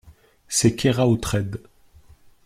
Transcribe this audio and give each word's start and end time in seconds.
C’est 0.47 0.75
Keraotred. 0.75 1.61